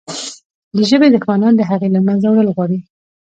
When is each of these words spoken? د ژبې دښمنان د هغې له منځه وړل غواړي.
د 0.75 0.77
ژبې 0.89 1.07
دښمنان 1.11 1.53
د 1.57 1.61
هغې 1.69 1.87
له 1.95 1.99
منځه 2.07 2.27
وړل 2.29 2.47
غواړي. 2.55 2.79